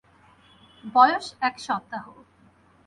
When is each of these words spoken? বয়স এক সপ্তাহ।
বয়স 0.83 1.25
এক 1.41 1.55
সপ্তাহ। 1.59 2.05